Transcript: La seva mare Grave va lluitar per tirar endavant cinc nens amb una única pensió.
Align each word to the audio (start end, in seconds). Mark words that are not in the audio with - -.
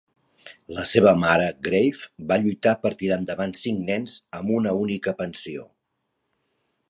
La 0.75 0.85
seva 0.91 1.11
mare 1.23 1.49
Grave 1.67 2.25
va 2.31 2.37
lluitar 2.45 2.73
per 2.85 2.93
tirar 3.01 3.19
endavant 3.23 3.55
cinc 3.65 3.85
nens 3.91 4.17
amb 4.39 4.53
una 4.61 4.75
única 4.87 5.17
pensió. 5.23 5.69